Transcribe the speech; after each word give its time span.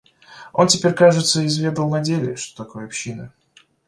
Он 0.51 0.65
теперь, 0.65 0.93
кажется, 0.95 1.45
изведал 1.45 1.87
на 1.91 2.01
деле, 2.01 2.35
что 2.35 2.63
такое 2.63 2.85
община. 2.85 3.31